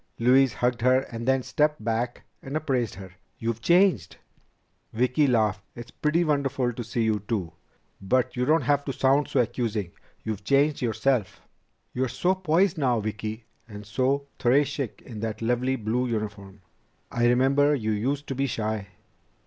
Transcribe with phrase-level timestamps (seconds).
[0.17, 3.11] Louise hugged her and then stepped back and appraised her.
[3.37, 4.17] "You've changed!"
[4.93, 5.61] Vicki laughed.
[5.75, 7.51] "It's pretty wonderful to see you, too.
[8.01, 9.91] But you don't have to sound so accusing.
[10.23, 11.39] You've changed yourself!"
[11.93, 16.61] "You're so poised now, Vicki, and so très chic in that lovely blue uniform.
[17.11, 18.87] I remember you used to be shy."